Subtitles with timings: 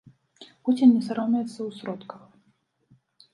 [0.69, 2.23] Пуцін не саромеецца ў сродках.